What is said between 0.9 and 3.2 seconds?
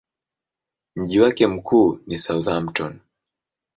Mji wake mkuu ni Southampton.